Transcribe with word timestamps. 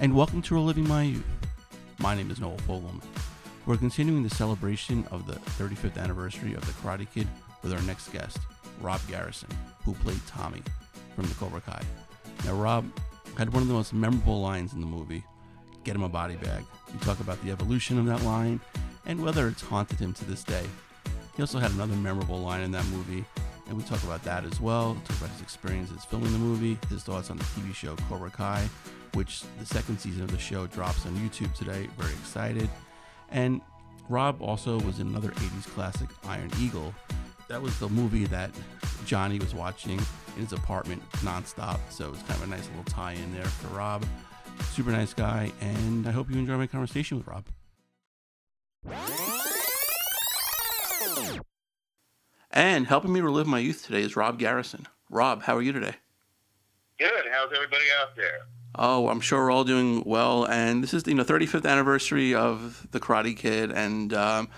and 0.00 0.14
welcome 0.14 0.40
to 0.42 0.54
Reliving 0.54 0.86
My 0.86 1.02
Youth. 1.02 1.26
My 1.98 2.14
name 2.14 2.30
is 2.30 2.40
Noel 2.40 2.56
Fogelman. 2.58 3.02
We're 3.66 3.76
continuing 3.76 4.22
the 4.22 4.30
celebration 4.30 5.04
of 5.10 5.26
the 5.26 5.34
35th 5.62 5.98
anniversary 5.98 6.54
of 6.54 6.64
The 6.64 6.72
Karate 6.72 7.06
Kid 7.12 7.26
with 7.62 7.72
our 7.72 7.82
next 7.82 8.12
guest, 8.12 8.38
Rob 8.80 9.00
Garrison, 9.08 9.50
who 9.84 9.94
played 9.94 10.24
Tommy 10.26 10.62
from 11.16 11.26
the 11.26 11.34
Cobra 11.34 11.60
Kai. 11.60 11.82
Now, 12.44 12.54
Rob 12.54 12.86
had 13.36 13.52
one 13.52 13.62
of 13.62 13.68
the 13.68 13.74
most 13.74 13.92
memorable 13.92 14.40
lines 14.40 14.72
in 14.72 14.80
the 14.80 14.86
movie 14.86 15.24
Get 15.84 15.96
him 15.96 16.02
a 16.02 16.08
body 16.08 16.36
bag. 16.36 16.64
We 16.92 16.98
talk 17.00 17.20
about 17.20 17.42
the 17.42 17.50
evolution 17.50 17.98
of 17.98 18.04
that 18.06 18.22
line 18.22 18.60
and 19.06 19.22
whether 19.22 19.48
it's 19.48 19.62
haunted 19.62 19.98
him 19.98 20.12
to 20.14 20.24
this 20.26 20.44
day. 20.44 20.64
He 21.34 21.42
also 21.42 21.58
had 21.58 21.70
another 21.70 21.94
memorable 21.94 22.40
line 22.40 22.60
in 22.60 22.72
that 22.72 22.84
movie, 22.88 23.24
and 23.68 23.76
we 23.76 23.82
talk 23.84 24.02
about 24.02 24.22
that 24.24 24.44
as 24.44 24.60
well. 24.60 24.94
We 24.94 25.00
talk 25.06 25.16
about 25.18 25.30
his 25.30 25.40
experiences 25.40 26.04
filming 26.04 26.32
the 26.32 26.38
movie, 26.38 26.76
his 26.90 27.04
thoughts 27.04 27.30
on 27.30 27.38
the 27.38 27.44
TV 27.44 27.74
show 27.74 27.96
Cobra 28.08 28.28
Kai, 28.28 28.68
which 29.14 29.42
the 29.58 29.66
second 29.66 29.98
season 29.98 30.22
of 30.22 30.30
the 30.30 30.38
show 30.38 30.66
drops 30.66 31.06
on 31.06 31.14
YouTube 31.16 31.52
today. 31.54 31.88
Very 31.98 32.12
excited. 32.12 32.68
And 33.30 33.60
Rob 34.08 34.40
also 34.40 34.80
was 34.80 35.00
in 35.00 35.08
another 35.08 35.30
80s 35.30 35.66
classic, 35.74 36.08
Iron 36.24 36.50
Eagle. 36.58 36.94
That 37.48 37.60
was 37.60 37.78
the 37.78 37.88
movie 37.88 38.26
that 38.26 38.50
Johnny 39.04 39.38
was 39.38 39.54
watching 39.54 39.98
in 40.36 40.42
his 40.42 40.52
apartment 40.52 41.02
nonstop. 41.18 41.78
So 41.90 42.10
it's 42.12 42.22
kind 42.22 42.34
of 42.34 42.42
a 42.42 42.46
nice 42.46 42.66
little 42.68 42.84
tie 42.84 43.12
in 43.12 43.34
there 43.34 43.44
for 43.44 43.68
Rob. 43.68 44.04
Super 44.72 44.90
nice 44.90 45.14
guy. 45.14 45.52
And 45.60 46.06
I 46.06 46.10
hope 46.10 46.30
you 46.30 46.38
enjoy 46.38 46.56
my 46.56 46.66
conversation 46.66 47.18
with 47.18 47.26
Rob. 47.26 47.44
And 52.50 52.86
helping 52.86 53.12
me 53.12 53.20
relive 53.20 53.46
my 53.46 53.58
youth 53.58 53.84
today 53.86 54.02
is 54.02 54.16
Rob 54.16 54.38
Garrison. 54.38 54.86
Rob, 55.10 55.42
how 55.42 55.56
are 55.56 55.62
you 55.62 55.72
today? 55.72 55.94
Good. 56.98 57.24
How's 57.30 57.52
everybody 57.54 57.84
out 58.00 58.16
there? 58.16 58.46
Oh, 58.74 59.08
I'm 59.08 59.20
sure 59.20 59.44
we're 59.44 59.50
all 59.50 59.64
doing 59.64 60.02
well. 60.04 60.44
And 60.44 60.82
this 60.82 60.94
is 60.94 61.06
you 61.06 61.14
know 61.14 61.24
35th 61.24 61.66
anniversary 61.66 62.34
of 62.34 62.86
the 62.90 63.00
Karate 63.00 63.36
Kid. 63.36 63.72
And 63.72 64.12
um, 64.14 64.48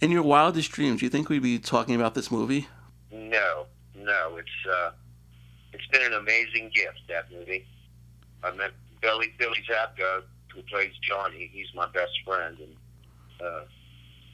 in 0.00 0.10
your 0.10 0.22
wildest 0.22 0.70
dreams, 0.70 1.00
do 1.00 1.06
you 1.06 1.10
think 1.10 1.28
we'd 1.28 1.42
be 1.42 1.58
talking 1.58 1.94
about 1.94 2.14
this 2.14 2.30
movie? 2.30 2.68
No, 3.10 3.66
no. 3.94 4.36
It's 4.36 4.72
uh, 4.72 4.90
it's 5.72 5.86
been 5.88 6.02
an 6.02 6.14
amazing 6.14 6.70
gift 6.74 7.00
that 7.08 7.30
movie. 7.30 7.66
I 8.42 8.52
met 8.52 8.72
Billy 9.00 9.32
Billy 9.38 9.62
Zabka, 9.68 10.22
who 10.54 10.62
plays 10.62 10.92
Johnny. 11.02 11.50
He's 11.52 11.68
my 11.74 11.86
best 11.88 12.12
friend, 12.24 12.56
and 12.58 12.76
uh, 13.40 13.64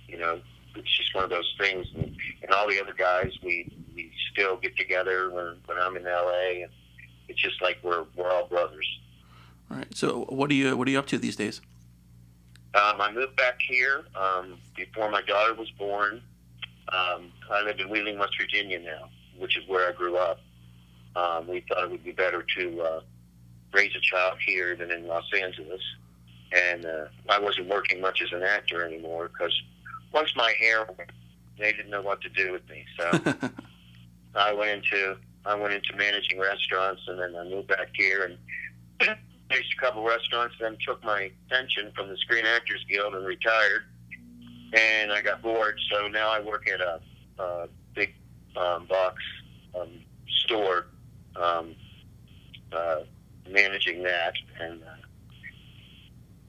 you 0.06 0.18
know, 0.18 0.40
it's 0.76 0.96
just 0.96 1.14
one 1.14 1.24
of 1.24 1.30
those 1.30 1.54
things. 1.58 1.86
And, 1.94 2.16
and 2.42 2.50
all 2.52 2.68
the 2.68 2.80
other 2.80 2.94
guys, 2.94 3.32
we 3.42 3.72
we 3.94 4.12
still 4.32 4.56
get 4.56 4.76
together 4.76 5.30
when 5.30 5.56
when 5.66 5.78
I'm 5.78 5.96
in 5.96 6.04
LA, 6.04 6.62
and 6.62 6.70
it's 7.32 7.40
just 7.40 7.62
like 7.62 7.78
we're 7.82 8.04
we're 8.14 8.30
all 8.30 8.46
brothers. 8.46 8.86
All 9.70 9.78
right. 9.78 9.96
So 9.96 10.26
what 10.28 10.50
are 10.50 10.54
you 10.54 10.76
what 10.76 10.86
are 10.86 10.90
you 10.90 10.98
up 10.98 11.06
to 11.06 11.18
these 11.18 11.36
days? 11.36 11.60
Um, 12.74 13.00
I 13.00 13.10
moved 13.12 13.36
back 13.36 13.58
here 13.60 14.04
um, 14.14 14.58
before 14.76 15.10
my 15.10 15.22
daughter 15.22 15.54
was 15.54 15.70
born. 15.72 16.22
Um, 16.92 17.32
I 17.50 17.62
live 17.62 17.78
in 17.80 17.88
Wheeling, 17.88 18.18
West 18.18 18.34
Virginia 18.38 18.78
now, 18.78 19.08
which 19.38 19.58
is 19.58 19.66
where 19.66 19.88
I 19.88 19.92
grew 19.92 20.16
up. 20.16 20.40
Um, 21.16 21.48
we 21.48 21.64
thought 21.68 21.84
it 21.84 21.90
would 21.90 22.04
be 22.04 22.12
better 22.12 22.44
to 22.58 22.80
uh, 22.80 23.00
raise 23.72 23.94
a 23.94 24.00
child 24.00 24.38
here 24.44 24.74
than 24.76 24.90
in 24.90 25.06
Los 25.06 25.24
Angeles. 25.38 25.80
And 26.52 26.84
uh, 26.84 27.06
I 27.30 27.38
wasn't 27.38 27.68
working 27.68 28.00
much 28.00 28.22
as 28.22 28.32
an 28.32 28.42
actor 28.42 28.84
anymore 28.84 29.28
because 29.28 29.54
once 30.12 30.34
my 30.36 30.52
hair, 30.58 30.86
went, 30.86 31.10
they 31.58 31.72
didn't 31.72 31.90
know 31.90 32.02
what 32.02 32.20
to 32.22 32.28
do 32.30 32.52
with 32.52 32.66
me. 32.68 32.84
So 32.98 33.10
I 34.34 34.52
went 34.52 34.70
into 34.70 35.16
I 35.44 35.54
went 35.54 35.74
into 35.74 35.96
managing 35.96 36.38
restaurants, 36.38 37.02
and 37.08 37.18
then 37.18 37.34
I 37.36 37.44
moved 37.44 37.68
back 37.68 37.88
here 37.94 38.24
and 38.24 38.38
managed 39.50 39.74
a 39.76 39.80
couple 39.80 40.04
restaurants. 40.04 40.54
Then 40.60 40.76
took 40.86 41.02
my 41.04 41.30
pension 41.50 41.92
from 41.96 42.08
the 42.08 42.16
Screen 42.18 42.44
Actors 42.46 42.84
Guild 42.88 43.14
and 43.14 43.26
retired. 43.26 43.84
And 44.74 45.12
I 45.12 45.20
got 45.20 45.42
bored, 45.42 45.78
so 45.90 46.08
now 46.08 46.30
I 46.30 46.40
work 46.40 46.66
at 46.68 46.80
a, 46.80 47.00
a 47.38 47.68
big 47.94 48.14
um, 48.56 48.86
box 48.86 49.16
um, 49.78 49.90
store, 50.44 50.86
um, 51.36 51.74
uh, 52.72 53.00
managing 53.50 54.02
that, 54.04 54.32
and 54.60 54.82
uh, 54.82 54.86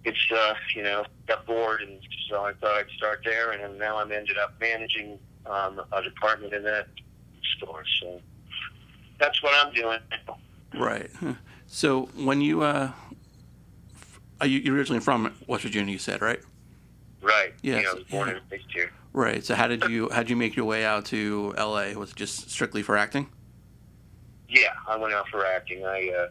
it's 0.06 0.32
uh, 0.34 0.54
you 0.76 0.84
know 0.84 1.06
got 1.28 1.46
bored, 1.46 1.82
and 1.82 2.00
so 2.30 2.46
I 2.46 2.54
thought 2.54 2.78
I'd 2.78 2.90
start 2.96 3.22
there, 3.26 3.52
and 3.52 3.78
now 3.78 3.98
I'm 3.98 4.12
ended 4.12 4.38
up 4.38 4.54
managing 4.60 5.20
um, 5.46 5.82
a 5.92 6.02
department 6.02 6.54
in 6.54 6.64
that 6.64 6.88
store. 7.58 7.84
So 8.00 8.22
that's 9.24 9.42
what 9.42 9.54
I'm 9.56 9.74
doing. 9.74 10.00
Right. 10.76 11.10
So 11.68 12.10
when 12.16 12.42
you 12.42 12.62
uh, 12.62 12.92
are 14.42 14.48
you 14.48 14.60
you're 14.60 14.76
originally 14.76 15.00
from 15.00 15.34
West 15.48 15.64
Virginia? 15.64 15.92
You 15.94 16.00
said 16.00 16.22
right. 16.22 16.42
Right. 17.22 17.54
Yes, 17.62 17.84
Yeah, 17.84 17.90
I 17.90 17.94
was 17.94 18.04
born 18.04 18.28
yeah. 18.28 18.34
and 18.36 18.44
raised 18.52 18.72
here. 18.72 18.92
Right. 19.14 19.44
So 19.46 19.56
how 19.56 19.68
did 19.68 19.86
you 19.86 20.10
how 20.10 20.18
did 20.20 20.30
you 20.30 20.36
make 20.36 20.56
your 20.56 20.66
way 20.66 20.84
out 20.84 21.06
to 21.06 21.54
L.A.? 21.58 21.96
Was 21.96 22.12
it 22.12 22.16
just 22.16 22.50
strictly 22.50 22.82
for 22.84 22.98
acting? 22.98 23.30
Yeah, 24.50 24.74
I 24.88 24.98
went 24.98 25.14
out 25.14 25.28
for 25.30 25.46
acting. 25.46 25.86
I 25.86 26.10
uh, 26.10 26.28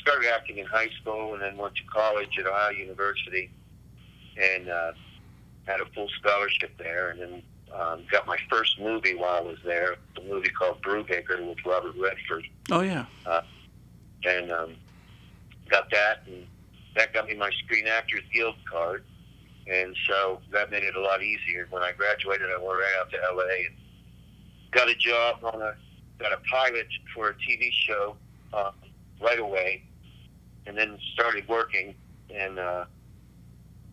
started 0.00 0.28
acting 0.32 0.58
in 0.58 0.66
high 0.66 0.88
school 1.00 1.34
and 1.34 1.42
then 1.42 1.56
went 1.56 1.74
to 1.76 1.84
college 1.84 2.38
at 2.38 2.46
Ohio 2.46 2.70
University 2.70 3.50
and 4.40 4.68
uh, 4.68 4.92
had 5.66 5.80
a 5.80 5.86
full 5.94 6.08
scholarship 6.20 6.70
there. 6.78 7.10
And 7.10 7.20
then 7.20 7.42
um, 7.74 8.04
got 8.10 8.26
my 8.26 8.38
first 8.50 8.80
movie 8.80 9.14
while 9.14 9.36
I 9.36 9.40
was 9.40 9.58
there, 9.64 9.96
a 10.16 10.20
movie 10.22 10.50
called 10.50 10.82
Brubaker 10.82 11.46
with 11.46 11.58
Robert 11.64 11.94
Redford. 11.98 12.46
Oh 12.70 12.80
yeah. 12.80 13.06
And 14.24 14.50
um, 14.50 14.74
got 15.70 15.90
that, 15.90 16.22
and 16.26 16.46
that 16.96 17.12
got 17.12 17.28
me 17.28 17.34
my 17.34 17.50
Screen 17.64 17.86
Actors 17.86 18.24
Guild 18.32 18.56
card. 18.70 19.04
And 19.70 19.94
so 20.08 20.40
that 20.50 20.70
made 20.70 20.82
it 20.82 20.96
a 20.96 21.00
lot 21.00 21.22
easier. 21.22 21.66
When 21.70 21.82
I 21.82 21.92
graduated, 21.92 22.48
I 22.50 22.56
went 22.56 22.78
right 22.78 22.94
out 23.00 23.10
to 23.10 23.16
LA 23.34 23.66
and 23.66 23.76
got 24.70 24.88
a 24.88 24.94
job 24.94 25.44
on 25.44 25.60
a 25.60 25.74
got 26.18 26.32
a 26.32 26.38
pilot 26.50 26.86
for 27.14 27.30
a 27.30 27.34
TV 27.34 27.70
show 27.72 28.16
uh, 28.52 28.70
right 29.20 29.38
away, 29.38 29.82
and 30.66 30.76
then 30.76 30.98
started 31.12 31.46
working, 31.48 31.94
and 32.34 32.58
uh, 32.58 32.86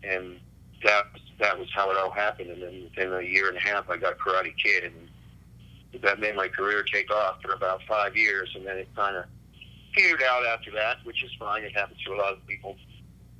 and 0.02 0.40
that 0.82 1.06
that 1.38 1.58
was 1.58 1.68
how 1.74 1.90
it 1.90 1.96
all 1.96 2.10
happened. 2.10 2.50
And 2.50 2.62
then 2.62 2.84
within 2.84 3.12
a 3.12 3.22
year 3.22 3.48
and 3.48 3.56
a 3.56 3.60
half, 3.60 3.88
I 3.90 3.96
got 3.96 4.18
Karate 4.18 4.54
Kid, 4.56 4.84
and 4.84 6.02
that 6.02 6.20
made 6.20 6.36
my 6.36 6.48
career 6.48 6.82
take 6.82 7.10
off 7.10 7.40
for 7.42 7.52
about 7.52 7.80
five 7.88 8.16
years, 8.16 8.50
and 8.54 8.66
then 8.66 8.76
it 8.78 8.88
kind 8.94 9.16
of 9.16 9.24
petered 9.94 10.22
out 10.22 10.44
after 10.46 10.70
that, 10.72 10.98
which 11.04 11.22
is 11.24 11.30
fine. 11.38 11.62
It 11.64 11.74
happens 11.74 12.00
to 12.06 12.12
a 12.12 12.16
lot 12.16 12.32
of 12.32 12.46
people, 12.46 12.76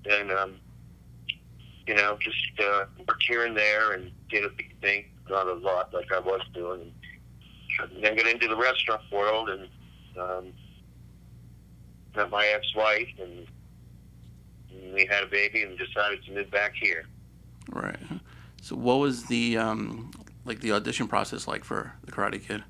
and 0.09 0.31
um, 0.31 0.55
you 1.87 1.95
know, 1.95 2.19
just 2.21 2.61
uh, 2.61 2.87
worked 3.07 3.25
here 3.29 3.47
and 3.47 3.57
there 3.57 3.93
and 3.93 4.11
did 4.29 4.45
a 4.45 4.49
big 4.49 4.75
thing, 4.81 5.05
not 5.31 5.47
a 5.47 5.55
lot 5.55 5.95
like 5.95 6.13
I 6.13 6.19
was 6.19 6.41
doing. 6.53 6.93
And 7.81 8.03
then 8.03 8.17
got 8.17 8.27
into 8.27 8.49
the 8.49 8.57
restaurant 8.57 9.03
world 9.13 9.51
and 9.51 9.69
um, 10.19 10.53
met 12.17 12.31
my 12.31 12.47
ex-wife, 12.47 13.09
and, 13.23 13.47
and 14.71 14.95
we 14.95 15.07
had 15.07 15.25
a 15.25 15.27
baby 15.27 15.63
and 15.63 15.79
decided 15.79 16.25
to 16.25 16.33
move 16.33 16.51
back 16.51 16.73
here. 16.81 17.05
Right. 17.71 17.99
So 18.63 18.77
what 18.77 18.99
was 18.99 19.25
the 19.25 19.59
um 19.59 20.11
like 20.45 20.61
the 20.61 20.73
audition 20.73 21.09
process 21.09 21.47
like 21.47 21.65
for 21.65 21.93
the 22.05 22.13
Karate 22.13 22.45
Kid? 22.45 22.65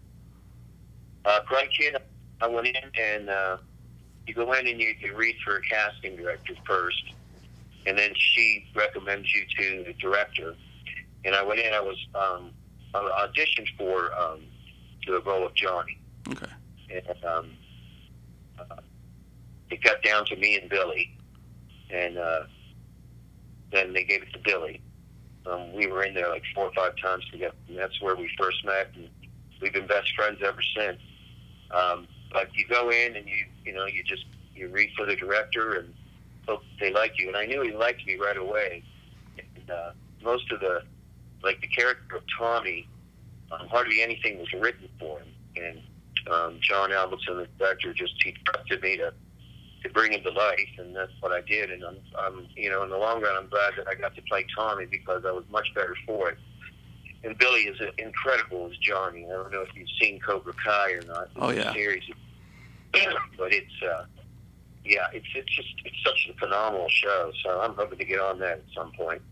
Uh, 1.25 1.41
Karate 1.49 1.71
Kid, 1.71 1.97
I 2.41 2.47
went 2.47 2.67
in 2.67 2.77
and 2.99 3.29
uh, 3.29 3.57
you 4.27 4.35
go 4.35 4.53
in 4.53 4.67
and 4.67 4.81
you, 4.81 4.95
you 5.01 5.17
read 5.17 5.37
for 5.45 5.57
a 5.57 5.63
casting 5.63 6.17
director 6.17 6.55
first, 6.67 7.03
and 7.87 7.97
then 7.97 8.13
she 8.15 8.69
recommends 8.75 9.33
you 9.35 9.45
to 9.59 9.85
the 9.85 9.93
director. 9.95 10.55
And 11.25 11.35
I 11.35 11.43
went 11.43 11.61
in, 11.61 11.73
I 11.73 11.81
was 11.81 11.97
um, 12.15 12.51
I 12.95 13.27
auditioned 13.27 13.69
for 13.77 14.13
um, 14.19 14.41
the 15.07 15.21
role 15.21 15.47
of 15.47 15.55
Johnny. 15.55 15.99
Okay. 16.29 16.47
and 16.91 17.25
um, 17.25 17.51
uh, 18.59 18.77
it 19.71 19.83
got 19.83 20.03
down 20.03 20.25
to 20.27 20.37
me 20.37 20.59
and 20.59 20.69
Billy, 20.69 21.17
and 21.91 22.19
uh, 22.19 22.43
then 23.73 23.93
they 23.93 24.05
gave 24.05 24.23
it 24.23 24.33
to 24.33 24.39
Billy. 24.45 24.81
Um, 25.49 25.73
we 25.73 25.87
were 25.87 26.03
in 26.03 26.15
there 26.15 26.29
like 26.29 26.43
four 26.55 26.65
or 26.65 26.73
five 26.73 26.93
times 27.01 27.25
together, 27.31 27.55
and 27.69 27.79
that's 27.79 28.01
where 28.01 28.17
we 28.17 28.29
first 28.39 28.65
met, 28.65 28.91
and 28.95 29.09
we've 29.61 29.73
been 29.73 29.87
best 29.87 30.15
friends 30.17 30.41
ever 30.45 30.61
since. 30.77 31.01
Um, 31.71 32.09
but 32.33 32.49
you 32.55 32.67
go 32.69 32.91
in 32.91 33.17
and 33.17 33.27
you, 33.27 33.47
you 33.65 33.73
know, 33.73 33.87
you 33.87 34.03
just 34.03 34.25
you 34.55 34.69
read 34.69 34.91
for 34.97 35.07
the 35.07 35.15
director 35.17 35.75
and 35.75 35.95
hope 36.49 36.63
they 36.81 36.93
like 36.93 37.19
you. 37.19 37.29
And 37.29 37.37
I 37.37 37.47
knew 37.47 37.63
he 37.63 37.73
liked 37.73 38.07
me 38.07 38.17
right 38.17 38.37
away. 38.37 38.83
And 39.39 39.71
uh, 39.71 39.91
most 40.23 40.51
of 40.51 40.61
the, 40.61 40.83
like 41.43 41.61
the 41.61 41.69
character 41.69 42.17
of 42.17 42.23
Tommy, 42.39 42.89
um, 43.53 43.69
hardly 43.69 44.03
anything 44.03 44.39
was 44.39 44.53
written 44.53 44.89
for 44.99 45.21
him, 45.21 45.29
and 45.57 45.81
um, 46.33 46.59
John 46.61 46.91
Avildsen, 46.91 47.37
the 47.37 47.49
director, 47.59 47.93
just 47.95 48.15
he 48.25 48.35
trusted 48.45 48.83
me 48.83 48.97
to 48.97 49.13
to 49.83 49.89
bring 49.91 50.13
him 50.13 50.23
to 50.23 50.31
life, 50.31 50.69
and 50.79 50.95
that's 50.95 51.13
what 51.21 51.33
I 51.33 51.41
did. 51.43 51.71
And 51.71 51.85
I'm, 51.85 51.99
I'm, 52.19 52.47
you 52.57 52.71
know, 52.71 52.83
in 52.83 52.91
the 52.91 52.97
long 52.97 53.23
run, 53.23 53.37
I'm 53.37 53.49
glad 53.49 53.75
that 53.77 53.87
I 53.89 53.95
got 53.95 54.15
to 54.17 54.23
play 54.23 54.47
Tommy 54.55 54.87
because 54.87 55.25
I 55.27 55.31
was 55.31 55.45
much 55.51 55.73
better 55.75 55.97
for 56.07 56.31
it. 56.31 56.39
And 57.25 57.37
Billy 57.39 57.63
is 57.63 57.81
incredible 57.99 58.69
as 58.71 58.77
Johnny. 58.79 59.25
I 59.25 59.31
don't 59.31 59.53
know 59.53 59.63
if 59.63 59.75
you've 59.75 59.89
seen 60.01 60.21
Cobra 60.21 60.53
Kai 60.65 60.93
or 60.93 61.03
not. 61.03 61.29
Oh, 61.37 61.51
yeah. 61.51 61.73
Series, 61.73 62.05
but 62.93 63.53
it's 63.53 63.83
uh, 63.83 64.05
yeah, 64.85 65.07
it's 65.13 65.27
it's 65.35 65.55
just 65.55 65.69
it's 65.85 65.97
such 66.05 66.29
a 66.31 66.39
phenomenal 66.39 66.89
show. 66.89 67.33
So 67.45 67.61
I'm 67.61 67.75
hoping 67.75 67.99
to 67.99 68.05
get 68.05 68.21
on 68.21 68.39
that 68.41 68.59
at 68.59 68.65
some 68.75 68.93
point. 68.93 69.23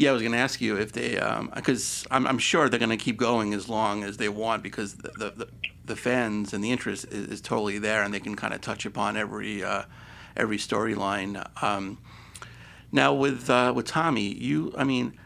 Yeah, 0.00 0.08
I 0.08 0.12
was 0.14 0.22
going 0.22 0.32
to 0.32 0.38
ask 0.38 0.62
you 0.62 0.78
if 0.78 0.92
they, 0.92 1.20
because 1.54 2.06
um, 2.10 2.24
I'm, 2.24 2.26
I'm 2.26 2.38
sure 2.38 2.70
they're 2.70 2.78
going 2.78 2.88
to 2.88 2.96
keep 2.96 3.18
going 3.18 3.52
as 3.52 3.68
long 3.68 4.02
as 4.02 4.16
they 4.16 4.30
want 4.30 4.62
because 4.62 4.94
the 4.94 5.10
the, 5.10 5.30
the, 5.30 5.48
the 5.84 5.94
fans 5.94 6.54
and 6.54 6.64
the 6.64 6.70
interest 6.70 7.04
is, 7.10 7.26
is, 7.26 7.40
totally 7.42 7.78
there 7.78 8.02
and 8.02 8.14
they 8.14 8.18
can 8.18 8.34
kind 8.34 8.54
of 8.54 8.62
touch 8.62 8.86
upon 8.86 9.18
every 9.18 9.62
uh, 9.62 9.82
every 10.38 10.56
storyline. 10.56 11.46
Um, 11.62 11.98
now 12.90 13.12
with 13.12 13.50
uh, 13.50 13.74
with 13.76 13.84
Tommy, 13.84 14.32
you, 14.32 14.72
I 14.74 14.84
mean, 14.84 15.18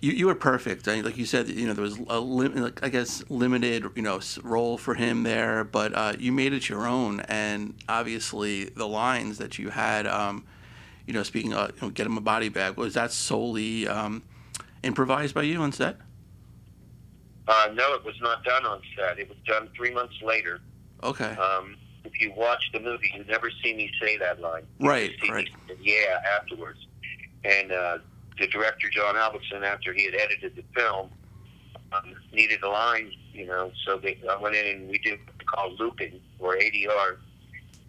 you, 0.00 0.12
you 0.12 0.26
were 0.28 0.34
perfect. 0.34 0.88
I 0.88 0.94
mean, 0.94 1.04
like 1.04 1.18
you 1.18 1.26
said, 1.26 1.50
you 1.50 1.66
know, 1.66 1.74
there 1.74 1.84
was 1.84 1.98
a 2.08 2.20
lim- 2.20 2.72
I 2.82 2.88
guess 2.88 3.22
limited, 3.28 3.84
you 3.94 4.00
know, 4.00 4.18
role 4.42 4.78
for 4.78 4.94
him 4.94 5.24
there, 5.24 5.62
but 5.62 5.92
uh, 5.92 6.14
you 6.18 6.32
made 6.32 6.54
it 6.54 6.70
your 6.70 6.86
own, 6.86 7.20
and 7.28 7.74
obviously 7.86 8.64
the 8.64 8.88
lines 8.88 9.36
that 9.36 9.58
you 9.58 9.68
had. 9.68 10.06
Um, 10.06 10.46
you 11.08 11.14
know, 11.14 11.22
speaking 11.22 11.54
of, 11.54 11.70
you 11.70 11.80
know, 11.80 11.88
get 11.88 12.06
him 12.06 12.18
a 12.18 12.20
body 12.20 12.50
bag, 12.50 12.76
was 12.76 12.92
that 12.92 13.10
solely 13.10 13.88
um, 13.88 14.22
improvised 14.82 15.34
by 15.34 15.42
you 15.42 15.58
on 15.62 15.72
set? 15.72 15.96
Uh, 17.48 17.70
no, 17.72 17.94
it 17.94 18.04
was 18.04 18.14
not 18.20 18.44
done 18.44 18.66
on 18.66 18.82
set. 18.94 19.18
It 19.18 19.26
was 19.26 19.38
done 19.46 19.70
three 19.74 19.90
months 19.90 20.16
later. 20.22 20.60
Okay. 21.02 21.30
Um, 21.30 21.76
if 22.04 22.20
you 22.20 22.34
watch 22.36 22.62
the 22.74 22.80
movie, 22.80 23.10
you 23.16 23.24
never 23.24 23.50
see 23.64 23.72
me 23.72 23.90
say 24.02 24.18
that 24.18 24.42
line. 24.42 24.64
You 24.78 24.88
right, 24.90 25.12
right. 25.30 25.48
Me, 25.66 25.76
yeah, 25.80 26.20
afterwards. 26.38 26.86
And 27.42 27.72
uh, 27.72 27.98
the 28.38 28.46
director, 28.48 28.90
John 28.90 29.14
Avildsen, 29.14 29.62
after 29.62 29.94
he 29.94 30.04
had 30.04 30.14
edited 30.14 30.56
the 30.56 30.64
film, 30.78 31.08
um, 31.92 32.14
needed 32.34 32.62
a 32.62 32.68
line, 32.68 33.10
you 33.32 33.46
know, 33.46 33.72
so 33.86 33.96
they, 33.96 34.18
I 34.30 34.36
went 34.36 34.56
in 34.56 34.76
and 34.76 34.90
we 34.90 34.98
did 34.98 35.20
what 35.24 35.36
we 35.38 35.44
call 35.46 35.74
looping, 35.78 36.20
or 36.38 36.56
ADR, 36.56 37.16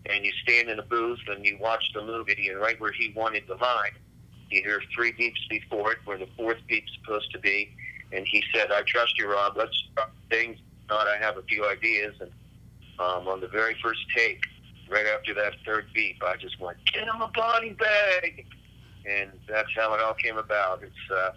and 0.06 0.25
you 0.25 0.31
stand 0.44 0.69
in 0.69 0.80
a 0.80 0.84
booth 0.84 1.19
and 1.28 1.46
you 1.46 1.57
watch 1.60 1.84
the 1.94 2.01
movie, 2.01 2.50
and 2.50 2.60
right 2.60 2.80
where 2.80 2.92
he 2.92 3.13
wanted 3.16 3.44
the 3.48 3.56
line, 3.56 3.92
you 4.50 4.62
hear 4.62 4.81
three 4.96 5.12
beeps 5.12 5.50
before 5.50 5.92
it, 5.94 5.98
where 6.06 6.18
the 6.18 6.30
fourth 6.38 6.57
beep's 6.68 6.92
supposed 7.01 7.31
to 7.31 7.40
be, 7.40 7.69
and 8.12 8.25
he 8.28 8.44
said, 8.54 8.72
"I 8.72 8.81
trust 8.84 9.18
you, 9.18 9.31
Rob. 9.31 9.57
Let's 9.57 9.78
start 9.92 10.12
things. 10.30 10.57
Not, 10.90 11.07
I 11.07 11.18
have 11.18 11.38
a 11.38 11.44
few 11.44 11.68
ideas." 11.68 12.16
And 12.19 12.31
um, 13.00 13.28
on 13.28 13.42
the 13.42 13.48
very 13.48 13.75
first 13.81 14.01
take, 14.16 14.44
right 14.90 15.06
after 15.06 15.34
that 15.36 15.54
third 15.66 15.88
beep, 15.94 16.22
I 16.24 16.36
just 16.38 16.60
went, 16.60 16.78
"Get 16.92 17.04
him 17.04 17.22
a 17.22 17.28
body 17.30 17.72
bag," 17.72 18.46
and 19.06 19.31
that's 19.48 19.69
how 19.75 19.94
it 19.94 20.01
all 20.01 20.16
came 20.16 20.38
about. 20.38 20.84
It's 20.84 21.12
uh, 21.12 21.31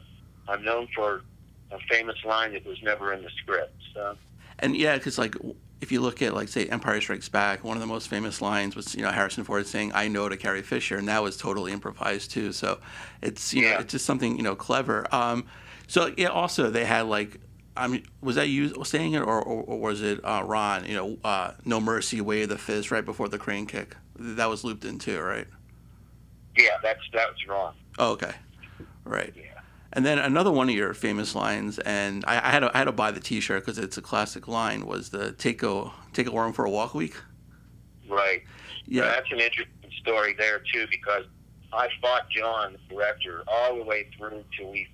I'm 0.48 0.64
known 0.64 0.88
for 0.94 1.22
a 1.70 1.78
famous 1.90 2.16
line 2.24 2.52
that 2.52 2.66
was 2.66 2.82
never 2.82 3.12
in 3.12 3.22
the 3.22 3.30
script. 3.42 3.74
So. 3.94 4.16
And 4.58 4.76
yeah, 4.76 4.96
because 4.96 5.18
like 5.18 5.36
if 5.82 5.90
you 5.90 6.00
look 6.00 6.22
at 6.22 6.32
like 6.32 6.48
say 6.48 6.66
Empire 6.66 7.00
Strikes 7.00 7.28
Back, 7.28 7.64
one 7.64 7.76
of 7.76 7.80
the 7.80 7.88
most 7.88 8.08
famous 8.08 8.40
lines 8.40 8.76
was 8.76 8.94
you 8.94 9.02
know 9.02 9.10
Harrison 9.10 9.42
Ford 9.42 9.66
saying 9.66 9.90
"I 9.94 10.08
know" 10.08 10.28
to 10.28 10.36
Carrie 10.36 10.62
Fisher, 10.62 10.96
and 10.96 11.08
that 11.08 11.22
was 11.22 11.36
totally 11.36 11.72
improvised 11.72 12.30
too. 12.30 12.52
So 12.52 12.78
it's 13.20 13.52
you 13.52 13.64
yeah. 13.64 13.74
know 13.74 13.80
it's 13.80 13.92
just 13.92 14.06
something 14.06 14.36
you 14.36 14.44
know 14.44 14.54
clever. 14.54 15.12
Um, 15.12 15.44
so 15.88 16.14
yeah, 16.16 16.28
also 16.28 16.70
they 16.70 16.84
had 16.84 17.06
like 17.06 17.40
I 17.76 17.88
mean, 17.88 18.06
was 18.20 18.36
that 18.36 18.48
you 18.48 18.84
saying 18.84 19.14
it, 19.14 19.20
or, 19.20 19.42
or, 19.42 19.62
or 19.64 19.80
was 19.80 20.02
it 20.02 20.20
uh, 20.24 20.42
Ron? 20.44 20.86
You 20.86 20.94
know, 20.94 21.18
uh, 21.24 21.52
"No 21.64 21.80
Mercy, 21.80 22.20
Way 22.20 22.42
of 22.42 22.48
the 22.48 22.58
Fist" 22.58 22.92
right 22.92 23.04
before 23.04 23.28
the 23.28 23.38
crane 23.38 23.66
kick. 23.66 23.96
That 24.16 24.48
was 24.48 24.62
looped 24.62 24.84
in 24.84 24.98
too, 24.98 25.20
right? 25.20 25.48
Yeah, 26.56 26.76
that's 26.82 27.00
that 27.12 27.28
was 27.28 27.46
Ron. 27.48 27.74
Oh, 27.98 28.12
okay, 28.12 28.32
right. 29.04 29.32
Yeah. 29.36 29.51
And 29.94 30.06
then 30.06 30.18
another 30.18 30.50
one 30.50 30.68
of 30.68 30.74
your 30.74 30.94
famous 30.94 31.34
lines, 31.34 31.78
and 31.80 32.24
I, 32.26 32.36
I 32.36 32.50
had 32.50 32.60
to, 32.60 32.74
I 32.74 32.78
had 32.78 32.84
to 32.84 32.92
buy 32.92 33.10
the 33.10 33.20
T-shirt 33.20 33.64
because 33.64 33.78
it's 33.78 33.98
a 33.98 34.02
classic 34.02 34.48
line. 34.48 34.86
Was 34.86 35.10
the 35.10 35.32
"Take 35.32 35.62
a 35.62 35.92
take 36.12 36.26
a 36.26 36.32
worm 36.32 36.52
for 36.54 36.64
a 36.64 36.70
walk" 36.70 36.94
week? 36.94 37.14
Right. 38.08 38.42
Yeah, 38.86 39.02
that's 39.02 39.30
an 39.30 39.40
interesting 39.40 39.90
story 40.00 40.34
there 40.38 40.62
too 40.72 40.86
because 40.90 41.24
I 41.72 41.88
fought 42.00 42.28
John, 42.30 42.76
the 42.88 42.94
director, 42.94 43.44
all 43.46 43.76
the 43.76 43.84
way 43.84 44.08
through 44.16 44.44
till 44.56 44.70
we 44.70 44.88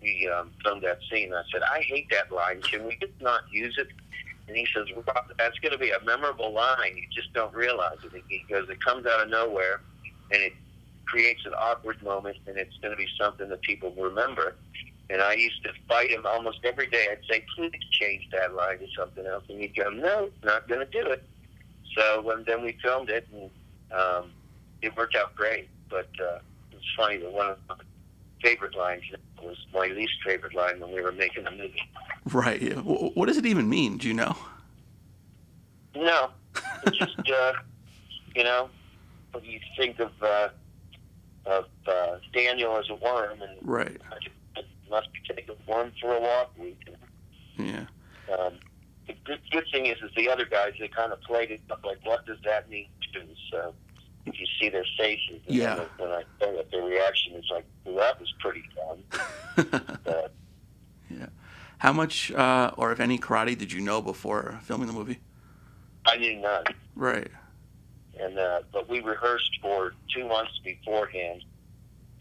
we 0.00 0.28
um, 0.28 0.50
filmed 0.64 0.82
that 0.82 0.98
scene. 1.10 1.32
I 1.34 1.42
said, 1.52 1.62
I 1.62 1.80
hate 1.82 2.08
that 2.10 2.32
line. 2.32 2.62
Can 2.62 2.86
we 2.86 2.96
just 3.00 3.20
not 3.20 3.42
use 3.50 3.76
it? 3.78 3.88
And 4.46 4.56
he 4.56 4.66
says, 4.74 4.86
well, 4.94 5.04
that's 5.38 5.58
going 5.58 5.72
to 5.72 5.78
be 5.78 5.90
a 5.90 6.02
memorable 6.04 6.52
line. 6.52 6.96
You 6.96 7.04
just 7.14 7.32
don't 7.34 7.52
realize 7.54 7.98
it. 8.04 8.22
He 8.28 8.44
goes, 8.48 8.68
it 8.70 8.82
comes 8.82 9.06
out 9.06 9.20
of 9.22 9.28
nowhere, 9.28 9.82
and 10.32 10.42
it 10.42 10.52
creates 11.08 11.44
an 11.46 11.54
awkward 11.54 12.02
moment, 12.02 12.36
and 12.46 12.56
it's 12.56 12.76
going 12.78 12.92
to 12.92 12.96
be 12.96 13.08
something 13.18 13.48
that 13.48 13.62
people 13.62 13.92
remember. 13.98 14.54
And 15.10 15.22
I 15.22 15.34
used 15.34 15.62
to 15.64 15.70
fight 15.88 16.10
him 16.10 16.26
almost 16.26 16.58
every 16.64 16.86
day. 16.86 17.06
I'd 17.10 17.24
say, 17.30 17.44
please 17.56 17.72
change 17.92 18.28
that 18.32 18.54
line 18.54 18.78
to 18.78 18.86
something 18.96 19.24
else. 19.24 19.44
And 19.48 19.58
he'd 19.60 19.74
go, 19.74 19.88
no, 19.88 20.28
not 20.44 20.68
going 20.68 20.80
to 20.80 20.86
do 20.86 21.08
it. 21.08 21.24
So 21.96 22.20
when, 22.20 22.44
then 22.46 22.62
we 22.62 22.76
filmed 22.82 23.08
it, 23.08 23.26
and 23.32 23.50
um, 23.90 24.30
it 24.82 24.94
worked 24.96 25.16
out 25.16 25.34
great. 25.34 25.68
But 25.88 26.10
uh, 26.20 26.40
it's 26.72 26.84
funny 26.96 27.16
that 27.18 27.32
one 27.32 27.50
of 27.50 27.58
my 27.68 27.76
favorite 28.42 28.76
lines 28.76 29.02
was 29.42 29.56
my 29.72 29.86
least 29.86 30.12
favorite 30.24 30.54
line 30.54 30.78
when 30.80 30.92
we 30.92 31.00
were 31.00 31.12
making 31.12 31.44
the 31.44 31.50
movie. 31.50 31.82
Right. 32.30 32.74
What 32.84 33.26
does 33.26 33.38
it 33.38 33.46
even 33.46 33.68
mean? 33.68 33.96
Do 33.96 34.08
you 34.08 34.14
know? 34.14 34.36
No. 35.96 36.30
It's 36.86 36.98
just, 36.98 37.18
uh, 37.18 37.54
you 38.36 38.44
know, 38.44 38.68
when 39.32 39.44
you 39.44 39.58
think 39.76 39.98
of 40.00 40.10
uh, 40.22 40.48
of 41.48 41.64
uh, 41.86 42.18
Daniel 42.32 42.76
as 42.76 42.88
a 42.90 42.94
worm, 42.94 43.40
and 43.42 43.58
right. 43.62 44.00
I 44.56 44.60
must 44.90 45.08
be 45.12 45.20
taking 45.34 45.54
a 45.54 45.70
worm 45.70 45.92
for 46.00 46.14
a 46.14 46.20
walk. 46.20 46.54
Yeah. 47.56 47.86
Um, 48.32 48.54
the 49.06 49.14
good, 49.24 49.40
good 49.50 49.64
thing 49.72 49.86
is, 49.86 49.96
is 50.02 50.10
the 50.16 50.28
other 50.28 50.44
guys 50.44 50.72
they 50.78 50.88
kind 50.88 51.12
of 51.12 51.20
played 51.22 51.50
it 51.50 51.60
up 51.70 51.84
like, 51.84 51.98
what 52.04 52.26
does 52.26 52.38
that 52.44 52.68
mean 52.68 52.88
to? 53.14 53.20
So 53.50 53.74
if 54.26 54.38
you 54.38 54.46
see 54.60 54.68
their 54.68 54.84
faces, 54.98 55.40
yeah. 55.46 55.84
When 55.96 56.10
I 56.10 56.22
say 56.40 56.54
that, 56.56 56.70
their 56.70 56.82
reaction 56.82 57.34
is 57.34 57.44
like, 57.50 57.64
well, 57.84 57.96
that 57.96 58.20
was 58.20 58.32
pretty 58.40 58.64
fun. 58.76 59.84
yeah. 61.10 61.26
How 61.78 61.92
much, 61.92 62.30
uh, 62.32 62.72
or 62.76 62.92
if 62.92 63.00
any, 63.00 63.18
karate 63.18 63.56
did 63.56 63.72
you 63.72 63.80
know 63.80 64.02
before 64.02 64.60
filming 64.62 64.88
the 64.88 64.92
movie? 64.92 65.20
I 66.04 66.16
knew 66.16 66.36
none. 66.36 66.64
Right 66.94 67.30
and 68.20 68.38
uh, 68.38 68.60
but 68.72 68.88
we 68.88 69.00
rehearsed 69.00 69.58
for 69.60 69.94
two 70.14 70.26
months 70.26 70.58
beforehand, 70.64 71.44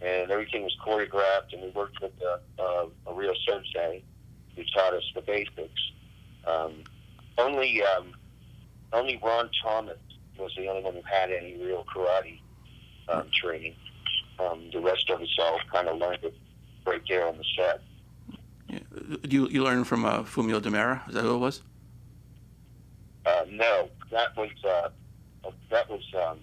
and 0.02 0.32
everything 0.32 0.64
was 0.64 0.76
choreographed, 0.86 1.54
and 1.54 1.62
we 1.62 1.70
worked 1.70 2.02
with 2.02 2.14
a, 2.22 2.62
a, 2.62 2.88
a 3.08 3.14
real 3.14 3.34
sensei 3.48 4.04
who 4.56 4.64
taught 4.74 4.94
us 4.94 5.04
the 5.16 5.22
basics. 5.22 5.92
Um, 6.46 6.84
only 7.38 7.84
um, 7.84 8.14
only 8.94 9.20
Ron 9.24 9.50
Thomas 9.64 9.98
was 10.38 10.52
the 10.56 10.68
only 10.68 10.84
one 10.84 10.94
who 10.94 11.02
had 11.04 11.32
any 11.32 11.58
real 11.58 11.86
karate 11.94 12.40
um, 13.10 13.27
training. 13.34 13.75
Um, 14.39 14.70
the 14.72 14.80
rest 14.80 15.10
of 15.10 15.22
us 15.22 15.38
all 15.42 15.60
kind 15.72 15.88
of 15.88 15.98
learned 15.98 16.24
it 16.24 16.36
right 16.86 17.01
there 17.10 17.27
on 17.27 17.38
the 17.38 17.44
set. 17.56 17.82
Yeah. 18.70 18.80
You 19.27 19.48
you 19.50 19.63
learned 19.63 19.88
from 19.88 20.06
uh, 20.06 20.24
Fumio 20.24 20.62
Demura? 20.62 21.08
Is 21.08 21.16
that 21.16 21.24
who 21.24 21.36
it 21.36 21.39
was? 21.39 21.62
Uh, 23.25 23.46
no, 23.50 23.89
that 24.12 24.36
was 24.38 24.50
uh, 24.63 24.89
that 25.70 25.89
was 25.89 26.03
um, 26.15 26.39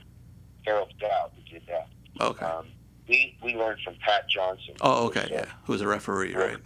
Harold 0.64 0.92
Dowd 1.00 1.30
who 1.36 1.58
did 1.58 1.66
that. 1.68 1.88
Okay. 2.20 2.46
Um, 2.46 2.66
we 3.08 3.36
we 3.42 3.54
learned 3.54 3.80
from 3.82 3.96
Pat 4.00 4.28
Johnson. 4.28 4.74
Oh, 4.80 5.06
okay, 5.06 5.28
yeah, 5.30 5.46
who 5.64 5.72
was 5.72 5.82
a 5.82 5.86
referee, 5.86 6.34
right? 6.34 6.58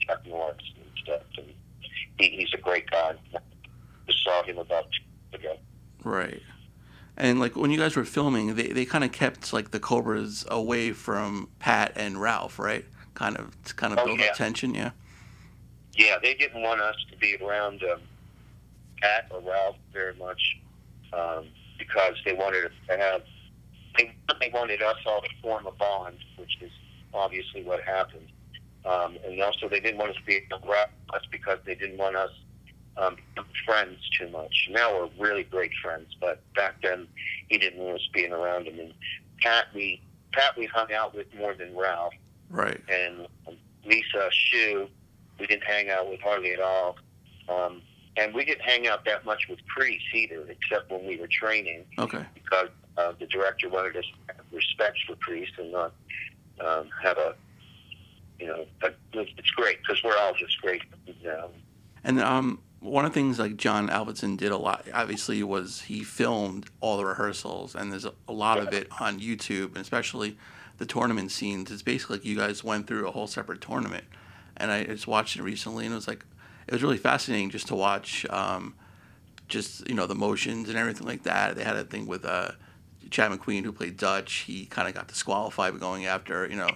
Chuck 0.00 0.26
Norris 0.26 0.56
and 0.76 0.86
stuff. 1.02 1.22
And 1.36 1.52
he, 2.18 2.28
he's 2.30 2.52
a 2.54 2.58
great 2.60 2.90
guy. 2.90 3.14
Just 4.06 4.24
saw 4.24 4.42
him 4.42 4.58
about 4.58 4.86
two 4.92 5.38
ago. 5.38 5.56
Right. 6.02 6.42
And 7.16 7.38
like 7.38 7.56
when 7.56 7.70
you 7.70 7.78
guys 7.78 7.96
were 7.96 8.04
filming, 8.04 8.54
they, 8.54 8.68
they 8.68 8.84
kind 8.84 9.04
of 9.04 9.12
kept 9.12 9.52
like 9.52 9.70
the 9.70 9.80
Cobras 9.80 10.44
away 10.48 10.92
from 10.92 11.48
Pat 11.58 11.92
and 11.96 12.20
Ralph, 12.20 12.58
right? 12.58 12.84
Kind 13.14 13.36
of 13.36 13.62
to 13.64 13.74
kind 13.74 13.92
of 13.92 14.00
oh, 14.00 14.06
build 14.06 14.20
yeah. 14.20 14.26
up 14.26 14.34
tension, 14.34 14.74
yeah. 14.74 14.90
Yeah, 15.96 16.18
they 16.20 16.34
didn't 16.34 16.60
want 16.62 16.80
us 16.80 16.96
to 17.10 17.16
be 17.18 17.36
around 17.36 17.84
um, 17.84 18.00
Pat 19.00 19.28
or 19.30 19.40
Ralph 19.40 19.76
very 19.92 20.14
much. 20.16 20.56
Um, 21.12 21.46
because 21.78 22.14
they 22.24 22.32
wanted 22.32 22.64
us 22.64 22.72
to 22.88 22.96
have 22.96 23.22
they, 23.96 24.12
they 24.40 24.50
wanted 24.52 24.82
us 24.82 24.96
all 25.06 25.20
to 25.20 25.28
form 25.40 25.66
a 25.66 25.72
bond, 25.72 26.16
which 26.36 26.58
is 26.60 26.70
obviously 27.12 27.62
what 27.62 27.80
happened. 27.82 28.26
Um, 28.84 29.16
and 29.24 29.40
also, 29.40 29.68
they 29.68 29.80
didn't 29.80 29.98
want 29.98 30.10
us 30.10 30.16
to 30.16 30.24
be 30.24 30.40
around 30.50 30.90
us 31.14 31.22
because 31.30 31.58
they 31.64 31.74
didn't 31.74 31.96
want 31.96 32.16
us 32.16 32.30
um, 32.96 33.16
friends 33.64 33.98
too 34.18 34.28
much. 34.28 34.68
Now 34.70 34.94
we're 34.94 35.08
really 35.18 35.44
great 35.44 35.72
friends, 35.82 36.14
but 36.20 36.42
back 36.54 36.76
then 36.82 37.08
he 37.48 37.58
didn't 37.58 37.80
want 37.80 37.96
us 37.96 38.08
being 38.12 38.32
around 38.32 38.66
him. 38.66 38.78
And 38.78 38.94
Pat, 39.40 39.66
we 39.74 40.02
Pat, 40.32 40.56
we 40.58 40.66
hung 40.66 40.92
out 40.92 41.14
with 41.14 41.26
more 41.34 41.54
than 41.54 41.76
Ralph. 41.76 42.14
Right. 42.50 42.80
And 42.88 43.26
um, 43.48 43.56
Lisa 43.84 44.28
Shue, 44.30 44.88
we 45.38 45.46
didn't 45.46 45.64
hang 45.64 45.90
out 45.90 46.08
with 46.10 46.20
hardly 46.20 46.52
at 46.52 46.60
all. 46.60 46.96
Um, 47.48 47.82
and 48.16 48.34
we 48.34 48.44
didn't 48.44 48.62
hang 48.62 48.86
out 48.86 49.04
that 49.04 49.24
much 49.24 49.48
with 49.48 49.58
Kreese 49.66 50.00
either, 50.12 50.46
except 50.48 50.90
when 50.90 51.06
we 51.06 51.16
were 51.16 51.26
training. 51.26 51.84
Okay. 51.98 52.24
Because 52.34 52.68
uh, 52.96 53.12
the 53.18 53.26
director 53.26 53.68
wanted 53.68 53.96
us 53.96 54.04
to 54.04 54.34
have 54.34 54.44
respect 54.52 54.98
for 55.06 55.16
Kreese 55.16 55.48
and 55.58 55.72
not 55.72 55.92
um, 56.60 56.88
have 57.02 57.18
a, 57.18 57.34
you 58.38 58.46
know, 58.46 58.66
it's 59.12 59.50
great 59.50 59.78
because 59.82 60.02
we're 60.02 60.16
all 60.16 60.34
just 60.34 60.60
great. 60.60 60.82
You 61.06 61.14
know. 61.24 61.50
And 62.04 62.20
um, 62.20 62.60
one 62.80 63.04
of 63.04 63.12
the 63.12 63.14
things 63.18 63.38
like 63.38 63.56
John 63.56 63.88
Avildsen 63.88 64.36
did 64.36 64.52
a 64.52 64.58
lot, 64.58 64.86
obviously, 64.92 65.42
was 65.42 65.82
he 65.82 66.04
filmed 66.04 66.66
all 66.80 66.98
the 66.98 67.06
rehearsals, 67.06 67.74
and 67.74 67.90
there's 67.90 68.04
a, 68.04 68.12
a 68.28 68.32
lot 68.32 68.58
of 68.58 68.72
it 68.72 68.88
on 69.00 69.18
YouTube, 69.18 69.68
and 69.68 69.78
especially 69.78 70.36
the 70.78 70.86
tournament 70.86 71.32
scenes. 71.32 71.70
It's 71.70 71.82
basically 71.82 72.18
like 72.18 72.26
you 72.26 72.36
guys 72.36 72.62
went 72.62 72.86
through 72.86 73.08
a 73.08 73.10
whole 73.10 73.26
separate 73.26 73.60
tournament, 73.60 74.04
and 74.56 74.70
I 74.70 74.84
just 74.84 75.06
watched 75.06 75.36
it 75.36 75.42
recently, 75.42 75.86
and 75.86 75.92
it 75.92 75.96
was 75.96 76.06
like 76.06 76.24
it 76.66 76.72
was 76.72 76.82
really 76.82 76.98
fascinating 76.98 77.50
just 77.50 77.68
to 77.68 77.74
watch, 77.74 78.26
um, 78.30 78.74
just 79.48 79.88
you 79.88 79.94
know 79.94 80.06
the 80.06 80.14
motions 80.14 80.68
and 80.68 80.78
everything 80.78 81.06
like 81.06 81.24
that. 81.24 81.56
They 81.56 81.64
had 81.64 81.76
a 81.76 81.84
thing 81.84 82.06
with 82.06 82.24
uh, 82.24 82.52
Chad 83.10 83.30
McQueen 83.30 83.64
who 83.64 83.72
played 83.72 83.96
Dutch. 83.96 84.44
He 84.46 84.66
kind 84.66 84.88
of 84.88 84.94
got 84.94 85.08
disqualified 85.08 85.78
going 85.80 86.06
after 86.06 86.48
you 86.48 86.56
know 86.56 86.70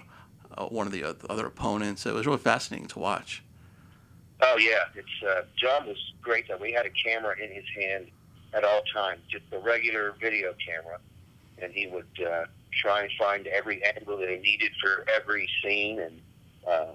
uh, 0.57 0.65
one 0.65 0.87
of 0.87 0.93
the 0.93 1.15
other 1.29 1.45
opponents. 1.45 2.05
It 2.05 2.13
was 2.13 2.25
really 2.25 2.39
fascinating 2.39 2.87
to 2.89 2.99
watch. 2.99 3.43
Oh 4.41 4.57
yeah, 4.57 4.85
it's 4.95 5.27
uh, 5.27 5.43
John 5.57 5.87
was 5.87 5.97
great. 6.21 6.47
That 6.47 6.59
we 6.59 6.71
had 6.71 6.85
a 6.85 6.91
camera 6.91 7.35
in 7.41 7.51
his 7.51 7.65
hand 7.75 8.07
at 8.53 8.63
all 8.63 8.81
times, 8.93 9.21
just 9.29 9.45
a 9.51 9.59
regular 9.59 10.15
video 10.19 10.53
camera, 10.65 10.99
and 11.61 11.71
he 11.73 11.87
would 11.87 12.07
uh, 12.25 12.45
try 12.71 13.01
and 13.01 13.11
find 13.17 13.47
every 13.47 13.83
angle 13.83 14.17
that 14.17 14.29
he 14.29 14.37
needed 14.37 14.71
for 14.81 15.05
every 15.09 15.49
scene, 15.61 15.99
and 15.99 16.21
uh, 16.67 16.93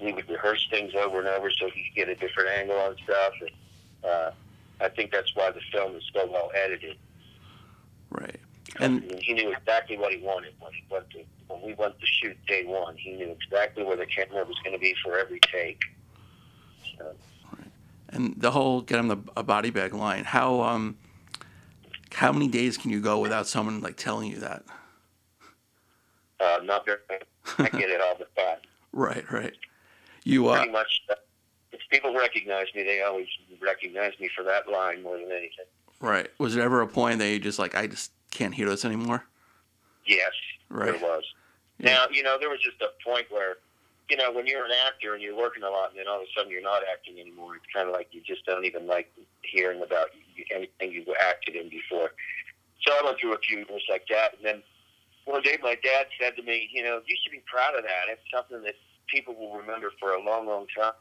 we 0.00 0.12
would 0.12 0.28
rehearse 0.28 0.66
things 0.70 0.92
over 0.94 1.18
and 1.18 1.28
over 1.28 1.50
so 1.50 1.70
he 1.70 1.84
could 1.84 1.94
get 1.94 2.08
a 2.08 2.14
different 2.14 2.50
angle 2.50 2.76
on 2.76 2.96
stuff. 3.04 3.32
And 3.40 3.50
uh, 4.04 4.30
I 4.80 4.88
think 4.88 5.10
that's 5.10 5.34
why 5.34 5.50
the 5.50 5.60
film 5.72 5.96
is 5.96 6.02
so 6.14 6.30
well 6.30 6.50
edited. 6.54 6.96
Right. 8.10 8.40
And 8.78 9.02
he 9.22 9.32
knew 9.32 9.52
exactly 9.52 9.96
what 9.96 10.12
he 10.12 10.20
wanted 10.20 10.52
when 10.58 10.72
he 10.72 10.84
went 10.90 11.08
to 11.10 11.20
when 11.48 11.62
we 11.62 11.74
went 11.74 11.98
to 11.98 12.06
shoot 12.06 12.36
day 12.46 12.64
one. 12.64 12.96
He 12.96 13.12
knew 13.12 13.30
exactly 13.30 13.84
where 13.84 13.96
the 13.96 14.06
camera 14.06 14.44
was 14.44 14.56
going 14.64 14.74
to 14.74 14.80
be 14.80 14.94
for 15.02 15.18
every 15.18 15.40
take. 15.50 15.80
So. 16.98 17.14
Right. 17.52 17.70
And 18.10 18.34
the 18.36 18.50
whole 18.50 18.82
get 18.82 18.98
him 18.98 19.08
the 19.08 19.18
a 19.36 19.42
body 19.42 19.70
bag 19.70 19.94
line. 19.94 20.24
How 20.24 20.60
um, 20.62 20.98
how 22.12 22.32
many 22.32 22.48
days 22.48 22.76
can 22.76 22.90
you 22.90 23.00
go 23.00 23.18
without 23.18 23.46
someone 23.46 23.80
like 23.80 23.96
telling 23.96 24.30
you 24.30 24.38
that? 24.40 24.64
Uh, 26.38 26.58
not 26.62 26.84
very. 26.84 26.98
I 27.58 27.68
get 27.68 27.88
it 27.88 28.00
all 28.00 28.16
the 28.18 28.26
time. 28.36 28.58
right, 28.92 29.30
right. 29.32 29.54
You 30.26 30.48
uh, 30.48 30.56
pretty 30.56 30.72
much. 30.72 31.02
Uh, 31.08 31.14
if 31.70 31.80
people 31.88 32.12
recognize 32.12 32.66
me, 32.74 32.82
they 32.82 33.00
always 33.02 33.28
recognize 33.62 34.12
me 34.18 34.28
for 34.36 34.42
that 34.42 34.68
line 34.68 35.02
more 35.04 35.16
than 35.16 35.30
anything. 35.30 35.66
Right. 36.00 36.28
Was 36.38 36.54
there 36.54 36.64
ever 36.64 36.80
a 36.80 36.88
point 36.88 37.20
that 37.20 37.28
you 37.28 37.38
just 37.38 37.60
like 37.60 37.76
I 37.76 37.86
just 37.86 38.10
can't 38.32 38.52
hear 38.52 38.68
this 38.68 38.84
anymore? 38.84 39.24
Yes, 40.04 40.32
right. 40.68 40.92
there 40.92 41.00
was. 41.00 41.22
Yeah. 41.78 41.94
Now 41.94 42.06
you 42.10 42.24
know 42.24 42.38
there 42.40 42.50
was 42.50 42.60
just 42.60 42.82
a 42.82 42.88
point 43.08 43.26
where 43.30 43.58
you 44.10 44.16
know, 44.16 44.30
when 44.32 44.46
you're 44.46 44.64
an 44.64 44.72
actor 44.86 45.14
and 45.14 45.22
you're 45.22 45.36
working 45.36 45.62
a 45.62 45.70
lot, 45.70 45.90
and 45.90 45.98
then 45.98 46.06
all 46.08 46.16
of 46.16 46.22
a 46.22 46.26
sudden 46.36 46.50
you're 46.50 46.62
not 46.62 46.82
acting 46.92 47.18
anymore, 47.18 47.56
it's 47.56 47.66
kind 47.72 47.88
of 47.88 47.94
like 47.94 48.08
you 48.12 48.20
just 48.20 48.44
don't 48.46 48.64
even 48.64 48.86
like 48.86 49.12
hearing 49.42 49.82
about 49.82 50.10
anything 50.54 50.92
you 50.92 51.04
acted 51.20 51.56
in 51.56 51.68
before. 51.68 52.10
So 52.86 52.92
I 52.94 53.04
went 53.04 53.18
through 53.20 53.34
a 53.34 53.38
few 53.38 53.58
years 53.58 53.84
like 53.88 54.06
that, 54.10 54.34
and 54.34 54.44
then 54.44 54.62
one 55.24 55.42
day 55.42 55.58
my 55.62 55.76
dad 55.82 56.06
said 56.20 56.36
to 56.36 56.42
me, 56.42 56.68
you 56.72 56.82
know, 56.82 57.00
you 57.06 57.16
should 57.22 57.32
be 57.32 57.42
proud 57.46 57.74
of 57.74 57.82
that. 57.82 58.06
It's 58.08 58.22
something 58.32 58.62
that 58.62 58.74
people 59.06 59.34
will 59.34 59.56
remember 59.56 59.92
for 60.00 60.12
a 60.12 60.22
long, 60.22 60.46
long 60.46 60.66
time. 60.76 60.92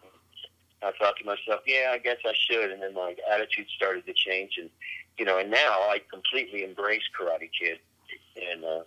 I 0.84 0.92
thought 1.00 1.16
to 1.18 1.26
myself, 1.26 1.62
yeah, 1.66 1.92
I 1.92 1.98
guess 1.98 2.18
I 2.26 2.34
should. 2.50 2.72
And 2.72 2.82
then 2.82 2.94
my 2.94 3.16
attitude 3.32 3.68
started 3.76 4.06
to 4.06 4.14
change, 4.14 4.58
and 4.60 4.70
you 5.18 5.26
know, 5.26 5.40
and 5.40 5.50
now 5.50 5.58
I 5.90 6.02
completely 6.12 6.64
embrace 6.64 7.04
Karate 7.18 7.50
Kid, 7.58 7.80
and 8.36 8.64
uh, 8.64 8.84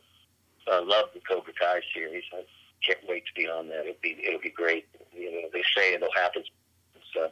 I 0.70 0.80
love 0.80 1.06
the 1.14 1.20
Cobra 1.20 1.52
Kai 1.58 1.80
series. 1.94 2.24
I, 2.32 2.44
can't 2.86 3.00
wait 3.08 3.24
to 3.26 3.32
be 3.34 3.48
on 3.48 3.68
that. 3.68 3.80
It'll 3.80 3.94
be 4.02 4.16
it'll 4.24 4.40
be 4.40 4.50
great. 4.50 4.86
You 5.12 5.32
know, 5.32 5.48
they 5.52 5.62
say 5.76 5.94
it'll 5.94 6.12
happen. 6.14 6.44
So. 7.12 7.30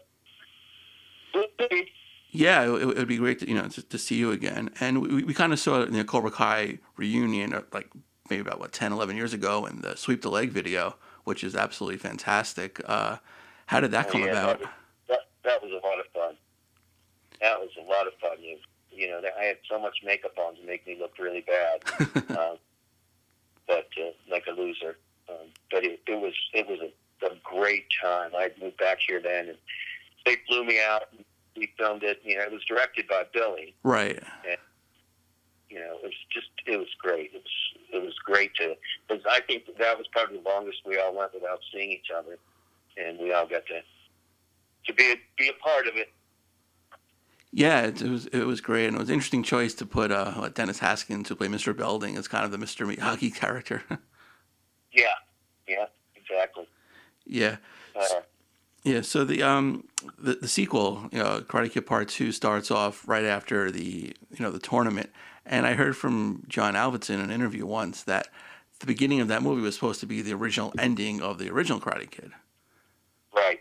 Yeah, 2.30 2.64
it, 2.64 2.86
would 2.86 3.08
be 3.08 3.18
great 3.18 3.38
to 3.40 3.48
you 3.48 3.54
know 3.54 3.68
to, 3.68 3.82
to 3.82 3.98
see 3.98 4.16
you 4.16 4.32
again. 4.32 4.70
And 4.80 5.02
we, 5.02 5.24
we 5.24 5.34
kind 5.34 5.52
of 5.52 5.58
saw 5.58 5.82
it 5.82 5.88
in 5.88 5.94
the 5.94 6.04
Cobra 6.04 6.30
Kai 6.30 6.78
reunion, 6.96 7.52
uh, 7.52 7.62
like 7.72 7.88
maybe 8.28 8.40
about 8.40 8.58
what 8.58 8.72
10, 8.72 8.92
11 8.92 9.16
years 9.16 9.32
ago, 9.32 9.66
in 9.66 9.80
the 9.82 9.96
sweep 9.96 10.22
the 10.22 10.30
leg 10.30 10.50
video, 10.50 10.96
which 11.26 11.42
is 11.42 11.56
absolutely 11.56 11.98
fantastic. 11.98 12.80
Uh, 12.86 13.16
how 13.66 13.80
did 13.80 13.90
that 13.90 14.08
come 14.08 14.22
yeah, 14.22 14.28
about? 14.28 14.60
That 14.60 14.60
was, 14.60 14.68
that, 15.08 15.20
that 15.44 15.62
was 15.62 15.72
a 15.72 15.86
lot 15.86 15.98
of 15.98 16.06
fun. 16.14 16.36
That 17.40 17.60
was 17.60 17.70
a 17.76 17.82
lot 17.82 18.06
of 18.06 18.12
fun. 18.20 18.36
You, 18.40 18.58
you 18.92 19.08
know, 19.08 19.20
I 19.38 19.44
had 19.44 19.56
so 19.68 19.80
much 19.80 19.98
makeup 20.04 20.38
on 20.38 20.54
to 20.54 20.64
make 20.64 20.86
me 20.86 20.96
look 20.98 21.18
really 21.18 21.44
bad, 21.44 21.82
um, 22.38 22.58
but 23.66 23.88
uh, 24.00 24.12
like 24.30 24.44
a 24.46 24.52
loser. 24.52 24.96
Um, 25.28 25.48
but 25.72 25.84
it, 25.84 26.00
it 26.06 26.20
was 26.20 26.32
it 26.54 26.68
was 26.68 26.78
a, 26.80 27.26
a 27.26 27.36
great 27.42 27.86
time. 28.00 28.30
I 28.36 28.50
moved 28.62 28.76
back 28.76 28.98
here 29.06 29.20
then, 29.20 29.48
and 29.48 29.58
they 30.24 30.36
flew 30.46 30.64
me 30.64 30.80
out. 30.80 31.02
And 31.10 31.24
we 31.56 31.72
filmed 31.76 32.04
it. 32.04 32.20
You 32.24 32.36
know, 32.36 32.44
it 32.44 32.52
was 32.52 32.64
directed 32.64 33.08
by 33.08 33.24
Billy. 33.32 33.74
Right. 33.82 34.22
And, 34.48 34.58
you 35.68 35.78
know, 35.78 35.96
it 35.96 36.04
was 36.04 36.12
just 36.32 36.48
it 36.66 36.76
was 36.76 36.88
great. 37.00 37.32
It 37.34 37.42
was 37.42 37.92
it 37.92 38.04
was 38.04 38.14
great 38.24 38.54
to 38.56 38.74
because 39.08 39.22
I 39.28 39.40
think 39.40 39.64
that 39.78 39.98
was 39.98 40.06
probably 40.12 40.38
the 40.38 40.48
longest 40.48 40.78
we 40.84 40.98
all 40.98 41.14
went 41.14 41.34
without 41.34 41.60
seeing 41.72 41.90
each 41.90 42.08
other, 42.16 42.38
and 42.96 43.18
we 43.18 43.32
all 43.32 43.46
got 43.46 43.66
to 43.66 43.80
to 44.86 44.94
be 44.94 45.12
a, 45.12 45.16
be 45.36 45.48
a 45.48 45.62
part 45.62 45.86
of 45.86 45.96
it. 45.96 46.12
Yeah, 47.52 47.82
it, 47.82 48.02
it, 48.02 48.10
was 48.10 48.26
it 48.26 48.44
was 48.44 48.60
great, 48.60 48.86
and 48.86 48.96
it 48.96 49.00
was 49.00 49.08
an 49.08 49.14
interesting 49.14 49.42
choice 49.42 49.74
to 49.74 49.86
put 49.86 50.12
uh, 50.12 50.48
Dennis 50.50 50.78
Haskins 50.78 51.28
to 51.28 51.36
play 51.36 51.48
Mr. 51.48 51.76
Belding 51.76 52.16
as 52.16 52.28
kind 52.28 52.44
of 52.44 52.50
the 52.50 52.58
Mr. 52.58 52.92
Miyagi 52.92 53.34
character. 53.34 53.82
Yeah, 54.92 55.06
yeah, 55.66 55.86
exactly. 56.14 56.66
Yeah. 57.24 57.56
Uh, 57.94 58.20
yeah, 58.84 59.00
so 59.00 59.24
the 59.24 59.42
um 59.42 59.84
the, 60.18 60.34
the 60.34 60.48
sequel, 60.48 61.08
you 61.12 61.18
know, 61.18 61.40
Karate 61.40 61.70
Kid 61.70 61.86
Part 61.86 62.08
Two 62.08 62.32
starts 62.32 62.70
off 62.70 63.06
right 63.06 63.24
after 63.24 63.70
the 63.70 64.14
you 64.30 64.40
know 64.40 64.50
the 64.50 64.58
tournament, 64.58 65.10
and 65.44 65.66
I 65.66 65.74
heard 65.74 65.96
from 65.96 66.44
John 66.48 66.74
Avildsen 66.74 67.14
in 67.14 67.20
an 67.20 67.30
interview 67.30 67.66
once 67.66 68.02
that 68.04 68.28
the 68.80 68.86
beginning 68.86 69.20
of 69.20 69.28
that 69.28 69.42
movie 69.42 69.62
was 69.62 69.74
supposed 69.74 70.00
to 70.00 70.06
be 70.06 70.22
the 70.22 70.34
original 70.34 70.72
ending 70.78 71.20
of 71.22 71.38
the 71.38 71.50
original 71.50 71.80
Karate 71.80 72.10
Kid. 72.10 72.32
Right, 73.34 73.60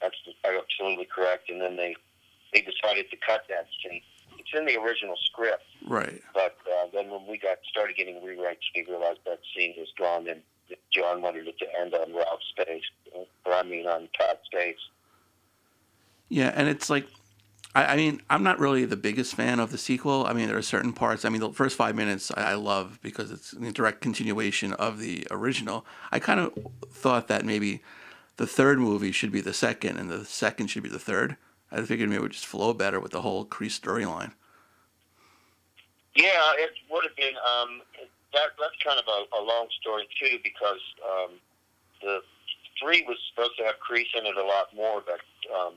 that's 0.00 0.16
absolutely 0.44 1.08
correct. 1.14 1.50
And 1.50 1.60
then 1.60 1.76
they 1.76 1.94
they 2.52 2.60
decided 2.60 3.10
to 3.10 3.16
cut 3.26 3.42
that 3.48 3.66
scene. 3.82 4.00
It's 4.38 4.50
in 4.54 4.66
the 4.66 4.80
original 4.80 5.16
script, 5.24 5.64
right? 5.86 6.20
But 6.34 6.56
uh, 6.70 6.86
then 6.92 7.10
when 7.10 7.26
we 7.26 7.38
got 7.38 7.58
started 7.70 7.96
getting 7.96 8.16
rewrites, 8.16 8.64
we 8.74 8.84
realized 8.88 9.20
that 9.26 9.40
scene 9.54 9.74
was 9.76 9.88
gone, 9.98 10.28
and 10.28 10.42
John 10.92 11.22
wanted 11.22 11.48
it 11.48 11.58
to 11.58 11.66
end 11.80 11.94
on 11.94 12.12
Rob's 12.12 12.52
face, 12.56 12.84
or 13.12 13.52
I 13.52 13.62
mean 13.62 13.86
on 13.86 14.08
Todd's 14.18 14.48
face. 14.52 14.76
Yeah, 16.28 16.52
and 16.54 16.68
it's 16.68 16.90
like, 16.90 17.06
I, 17.74 17.84
I, 17.92 17.96
mean, 17.96 18.22
I'm 18.28 18.42
not 18.42 18.58
really 18.58 18.84
the 18.84 18.96
biggest 18.96 19.34
fan 19.34 19.60
of 19.60 19.70
the 19.70 19.78
sequel. 19.78 20.26
I 20.26 20.32
mean, 20.32 20.48
there 20.48 20.56
are 20.56 20.62
certain 20.62 20.92
parts. 20.92 21.24
I 21.24 21.28
mean, 21.28 21.40
the 21.40 21.52
first 21.52 21.76
five 21.76 21.94
minutes 21.94 22.32
I, 22.36 22.52
I 22.52 22.54
love 22.54 22.98
because 23.02 23.30
it's 23.30 23.52
a 23.52 23.72
direct 23.72 24.00
continuation 24.00 24.72
of 24.72 24.98
the 24.98 25.26
original. 25.30 25.84
I 26.10 26.18
kind 26.18 26.40
of 26.40 26.52
thought 26.90 27.28
that 27.28 27.44
maybe 27.44 27.82
the 28.36 28.46
third 28.46 28.78
movie 28.78 29.12
should 29.12 29.32
be 29.32 29.40
the 29.40 29.54
second, 29.54 29.98
and 29.98 30.10
the 30.10 30.24
second 30.24 30.68
should 30.68 30.82
be 30.82 30.88
the 30.88 30.98
third. 30.98 31.36
I 31.70 31.82
figured 31.82 32.08
maybe 32.08 32.18
it 32.18 32.22
would 32.22 32.32
just 32.32 32.46
flow 32.46 32.72
better 32.72 33.00
with 33.00 33.12
the 33.12 33.22
whole 33.22 33.44
Kreese 33.44 33.80
storyline. 33.80 34.32
Yeah, 36.14 36.52
it 36.56 36.70
would 36.90 37.04
have 37.04 37.16
been. 37.16 37.34
Um, 37.36 37.82
that 38.32 38.50
that's 38.58 38.76
kind 38.84 38.98
of 38.98 39.04
a, 39.06 39.36
a 39.36 39.42
long 39.42 39.68
story 39.80 40.08
too, 40.20 40.38
because 40.42 40.80
um, 41.04 41.30
the 42.02 42.20
three 42.80 43.04
was 43.06 43.16
supposed 43.30 43.56
to 43.58 43.64
have 43.64 43.74
Kreese 43.80 44.14
in 44.18 44.26
it 44.26 44.36
a 44.36 44.44
lot 44.44 44.74
more, 44.74 45.02
but 45.04 45.20
um, 45.54 45.74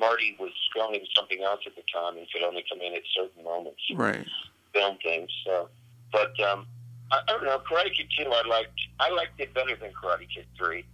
Marty 0.00 0.34
was 0.40 0.50
filming 0.74 1.04
something 1.14 1.42
else 1.42 1.60
at 1.66 1.76
the 1.76 1.82
time 1.94 2.16
and 2.16 2.26
could 2.32 2.42
only 2.42 2.64
come 2.68 2.80
in 2.80 2.94
at 2.94 3.02
certain 3.14 3.44
moments. 3.44 3.80
Right. 3.94 4.26
Film 4.72 4.96
things. 5.04 5.30
So, 5.44 5.68
but 6.10 6.32
um, 6.40 6.66
I, 7.12 7.20
I 7.28 7.32
don't 7.32 7.44
know. 7.44 7.60
Karate 7.70 7.94
Kid 7.94 8.08
Two, 8.18 8.30
I 8.30 8.42
liked. 8.48 8.80
I 8.98 9.10
liked 9.10 9.38
it 9.38 9.52
better 9.52 9.76
than 9.76 9.90
Karate 9.90 10.26
Kid 10.34 10.46
Three, 10.56 10.84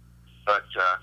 but 0.45 0.65
uh, 0.77 0.97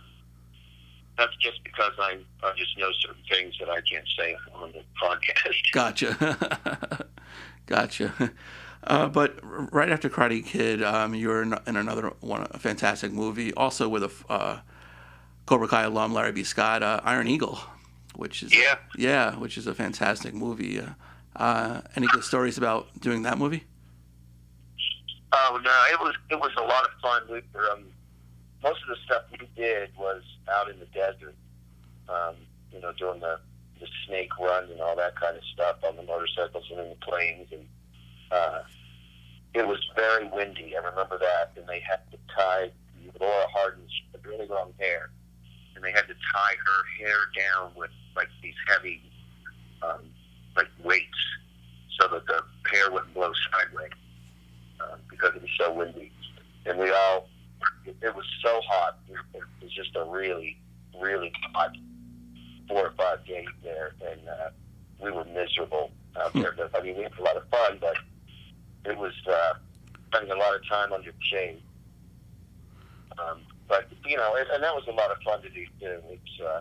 that's 1.16 1.34
just 1.40 1.64
because 1.64 1.92
I 1.99 2.18
I 2.42 2.52
just 2.56 2.76
know 2.78 2.90
certain 3.00 3.23
things 3.28 3.54
that 3.58 3.70
I 3.70 3.80
can't 3.80 4.06
say 4.18 4.37
on 4.54 4.73
the 4.73 4.82
podcast. 5.02 5.73
Gotcha. 5.73 7.06
gotcha. 7.66 8.32
Uh, 8.87 9.08
but 9.08 9.38
right 9.42 9.88
after 9.88 10.11
Karate 10.11 10.44
Kid, 10.44 10.82
um, 10.82 11.14
you're 11.14 11.42
in, 11.42 11.54
in, 11.66 11.76
another 11.76 12.12
one, 12.20 12.46
a 12.50 12.58
fantastic 12.58 13.12
movie, 13.12 13.54
also 13.54 13.88
with 13.88 14.02
a 14.02 14.11
uh, 14.30 14.61
Cobra 15.46 15.66
Kai 15.66 15.84
alum, 15.84 16.12
Larry 16.12 16.32
B. 16.32 16.44
Scott, 16.44 16.82
uh, 16.82 17.00
Iron 17.02 17.26
Eagle, 17.26 17.58
which 18.16 18.42
is 18.42 18.54
yeah, 18.54 18.76
yeah, 18.97 19.37
which 19.37 19.56
is 19.56 19.66
a 19.66 19.75
fantastic 19.75 20.35
movie. 20.35 20.80
Uh, 20.80 20.90
uh, 21.37 21.80
any 21.97 22.06
good 22.09 22.25
stories 22.25 22.59
about 22.59 22.88
doing 23.00 23.23
that 23.23 23.38
movie? 23.38 23.64
Oh 25.33 25.61
no, 25.62 25.85
it 25.92 26.00
was 26.00 26.14
it 26.30 26.38
was 26.38 26.52
a 26.56 26.62
lot 26.62 26.85
of 26.85 26.90
fun. 27.02 27.23
We 27.28 27.42
were, 27.52 27.71
um, 27.71 27.85
most 28.62 28.80
of 28.83 28.88
the 28.88 28.97
stuff 29.04 29.23
we 29.33 29.49
did 29.56 29.90
was 29.99 30.23
out 30.52 30.71
in 30.71 30.78
the 30.78 30.87
desert. 30.87 31.35
Um, 32.09 32.35
you 32.73 32.80
know, 32.80 32.92
doing 32.92 33.21
the 33.21 33.40
the 33.80 33.87
snake 34.06 34.30
runs 34.38 34.71
and 34.71 34.80
all 34.80 34.97
that 34.97 35.16
kind 35.16 35.37
of 35.37 35.42
stuff 35.52 35.76
on 35.83 35.97
the 35.97 36.02
motorcycles 36.02 36.64
and 36.71 36.80
in 36.80 36.90
the 36.90 36.97
planes 36.97 37.49
and 37.50 37.66
uh, 38.30 38.62
it 39.52 39.66
was 39.66 39.78
very 39.94 40.28
windy. 40.28 40.75
I 40.76 40.85
remember 40.85 41.18
that, 41.18 41.52
and 41.56 41.68
they 41.68 41.80
had 41.80 42.00
to 42.11 42.18
tie 42.35 42.71
Laura 43.21 43.47
Hardin's 43.52 43.90
really 44.25 44.47
long 44.47 44.73
hair 44.78 45.11
and 45.75 45.85
they 45.85 45.92
had 45.92 46.06
to 46.09 46.14
tie 46.34 46.56
her 46.66 46.82
hair 46.98 47.18
down 47.36 47.70
with 47.76 47.90
like 48.16 48.28
these 48.42 48.54
heavy, 48.66 49.00
um, 49.82 50.00
like 50.56 50.68
weights, 50.82 51.06
so 52.00 52.08
that 52.08 52.26
the 52.26 52.42
hair 52.70 52.90
wouldn't 52.90 53.14
blow 53.14 53.32
sideways 53.52 53.92
uh, 54.80 54.96
because 55.08 55.34
it 55.36 55.42
was 55.42 55.50
so 55.58 55.72
windy. 55.72 56.10
And 56.66 56.78
we 56.78 56.90
all, 56.90 57.28
it, 57.86 57.96
it 58.02 58.14
was 58.14 58.24
so 58.42 58.60
hot. 58.68 58.98
It 59.08 59.42
was 59.62 59.72
just 59.72 59.94
a 59.96 60.04
really, 60.04 60.58
really 61.00 61.32
hot 61.54 61.76
four 62.68 62.86
or 62.88 62.94
five 62.96 63.24
days 63.26 63.46
there, 63.62 63.94
and 64.10 64.20
uh, 64.28 64.50
we 65.02 65.10
were 65.10 65.24
miserable 65.26 65.90
out 66.20 66.32
there. 66.32 66.54
But, 66.56 66.70
I 66.76 66.82
mean, 66.82 66.96
we 66.96 67.02
had 67.02 67.12
a 67.18 67.22
lot 67.22 67.36
of 67.36 67.48
fun, 67.48 67.78
but 67.80 67.96
it 68.86 68.96
was 68.96 69.12
uh, 69.30 69.54
spending 70.08 70.32
a 70.32 70.36
lot 70.36 70.54
of 70.54 70.66
time 70.68 70.92
under 70.92 71.10
the 71.12 71.18
shade. 71.20 71.62
Um, 73.18 73.42
you 74.06 74.16
know, 74.16 74.34
and, 74.37 74.49
and 74.50 74.62
that 74.62 74.75
was 74.75 74.84
a 74.88 74.92
lot 74.92 75.11
of 75.11 75.18
fun 75.23 75.40
to 75.42 75.49
do 75.50 75.64
too. 75.80 75.99
It's 76.11 76.40
uh, 76.40 76.61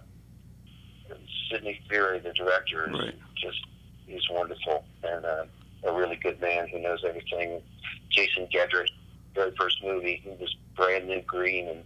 Sidney 1.51 1.79
Furie, 1.89 2.19
the 2.23 2.33
director, 2.33 2.89
is 2.89 2.99
Right. 2.99 3.15
just 3.35 3.59
he's 4.07 4.21
wonderful 4.31 4.83
and 5.03 5.25
uh, 5.25 5.45
a 5.85 5.93
really 5.93 6.15
good 6.17 6.39
man 6.41 6.67
who 6.69 6.79
knows 6.79 7.03
everything. 7.07 7.61
Jason 8.09 8.47
Gedrick, 8.53 8.87
very 9.35 9.51
first 9.57 9.83
movie, 9.83 10.21
he 10.23 10.29
was 10.31 10.55
brand 10.75 11.07
new 11.07 11.21
green 11.21 11.67
and 11.67 11.83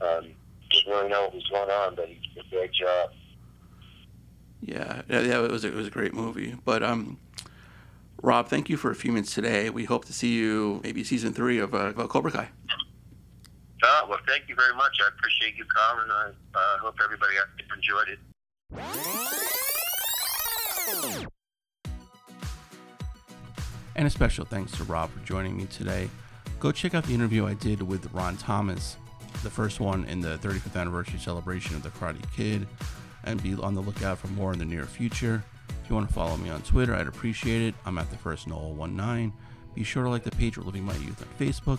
um, 0.00 0.30
didn't 0.70 0.92
really 0.92 1.08
know 1.08 1.22
what 1.22 1.34
was 1.34 1.46
going 1.48 1.70
on, 1.70 1.94
but 1.94 2.08
he 2.08 2.18
did 2.34 2.44
a 2.46 2.48
great 2.50 2.72
job. 2.72 3.10
Yeah, 4.60 5.02
yeah, 5.08 5.44
it 5.44 5.50
was 5.50 5.64
a, 5.64 5.68
it 5.68 5.74
was 5.74 5.86
a 5.86 5.90
great 5.90 6.14
movie. 6.14 6.56
But 6.64 6.82
um, 6.82 7.18
Rob, 8.22 8.48
thank 8.48 8.68
you 8.68 8.76
for 8.76 8.90
a 8.90 8.94
few 8.94 9.12
minutes 9.12 9.34
today. 9.34 9.70
We 9.70 9.84
hope 9.84 10.04
to 10.06 10.12
see 10.12 10.34
you 10.34 10.80
maybe 10.82 11.04
season 11.04 11.32
three 11.32 11.58
of 11.58 11.74
uh, 11.74 11.92
Cobra 11.92 12.32
Kai. 12.32 12.48
Uh, 13.82 14.06
well, 14.08 14.18
thank 14.26 14.48
you 14.48 14.54
very 14.54 14.74
much. 14.74 14.96
I 15.00 15.08
appreciate 15.08 15.56
you 15.56 15.64
calling. 15.64 16.10
I 16.10 16.30
uh, 16.54 16.78
hope 16.78 16.96
everybody 17.02 17.34
enjoyed 17.74 18.08
it. 18.08 18.18
And 23.94 24.06
a 24.06 24.10
special 24.10 24.44
thanks 24.44 24.72
to 24.72 24.84
Rob 24.84 25.10
for 25.10 25.18
joining 25.24 25.56
me 25.56 25.66
today. 25.66 26.08
Go 26.60 26.72
check 26.72 26.94
out 26.94 27.04
the 27.04 27.14
interview 27.14 27.46
I 27.46 27.54
did 27.54 27.82
with 27.82 28.12
Ron 28.12 28.36
Thomas, 28.36 28.96
the 29.42 29.50
first 29.50 29.80
one 29.80 30.04
in 30.04 30.20
the 30.20 30.38
35th 30.38 30.76
anniversary 30.76 31.18
celebration 31.18 31.76
of 31.76 31.82
the 31.82 31.90
Karate 31.90 32.22
Kid, 32.34 32.66
and 33.24 33.42
be 33.42 33.54
on 33.54 33.74
the 33.74 33.80
lookout 33.80 34.18
for 34.18 34.28
more 34.28 34.52
in 34.52 34.58
the 34.58 34.64
near 34.64 34.84
future. 34.84 35.44
If 35.68 35.90
you 35.90 35.94
want 35.94 36.08
to 36.08 36.14
follow 36.14 36.36
me 36.36 36.50
on 36.50 36.62
Twitter, 36.62 36.94
I'd 36.94 37.06
appreciate 37.06 37.62
it. 37.62 37.74
I'm 37.86 37.98
at 37.98 38.10
the 38.10 38.16
first 38.16 38.48
Noel19. 38.48 39.32
Be 39.74 39.84
sure 39.84 40.04
to 40.04 40.10
like 40.10 40.24
the 40.24 40.30
page 40.32 40.56
Reliving 40.56 40.84
My 40.84 40.96
Youth 40.96 41.22
on 41.22 41.46
Facebook. 41.46 41.78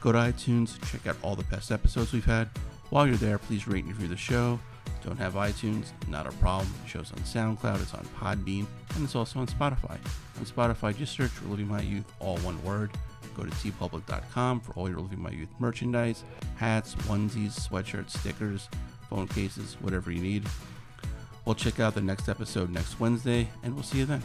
Go 0.00 0.12
to 0.12 0.18
iTunes, 0.18 0.80
check 0.90 1.06
out 1.06 1.16
all 1.22 1.36
the 1.36 1.44
past 1.44 1.70
episodes 1.70 2.12
we've 2.12 2.24
had. 2.24 2.48
While 2.88 3.06
you're 3.06 3.16
there, 3.16 3.38
please 3.38 3.68
rate 3.68 3.84
and 3.84 3.92
review 3.92 4.08
the 4.08 4.16
show. 4.16 4.58
Don't 5.04 5.18
have 5.18 5.34
iTunes? 5.34 5.92
Not 6.08 6.26
a 6.26 6.32
problem. 6.32 6.72
The 6.82 6.88
show's 6.88 7.12
on 7.12 7.18
SoundCloud, 7.18 7.82
it's 7.82 7.94
on 7.94 8.06
Podbean, 8.18 8.66
and 8.94 9.04
it's 9.04 9.14
also 9.14 9.40
on 9.40 9.46
Spotify. 9.46 9.98
On 10.38 10.44
Spotify, 10.44 10.96
just 10.96 11.14
search 11.14 11.30
for 11.30 11.48
Living 11.48 11.68
My 11.68 11.80
Youth, 11.80 12.10
all 12.18 12.38
one 12.38 12.62
word. 12.64 12.90
Go 13.36 13.44
to 13.44 13.50
teepublic.com 13.50 14.60
for 14.60 14.72
all 14.72 14.88
your 14.88 15.00
Living 15.00 15.22
My 15.22 15.30
Youth 15.30 15.48
merchandise 15.58 16.24
hats, 16.56 16.94
onesies, 17.06 17.68
sweatshirts, 17.68 18.10
stickers, 18.10 18.68
phone 19.08 19.28
cases, 19.28 19.76
whatever 19.80 20.10
you 20.10 20.20
need. 20.20 20.44
We'll 21.44 21.54
check 21.54 21.80
out 21.80 21.94
the 21.94 22.00
next 22.00 22.28
episode 22.28 22.70
next 22.70 23.00
Wednesday, 23.00 23.48
and 23.62 23.74
we'll 23.74 23.82
see 23.82 23.98
you 23.98 24.06
then. 24.06 24.22